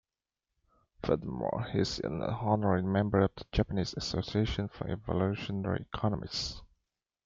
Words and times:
Furthermore, 1.03 1.67
he 1.71 1.77
is 1.81 1.99
an 1.99 2.23
honorary 2.23 2.81
member 2.81 3.19
of 3.19 3.35
the 3.35 3.45
Japanese 3.51 3.93
Association 3.95 4.67
for 4.67 4.87
Evolutionary 4.89 5.85
Economics. 5.93 6.63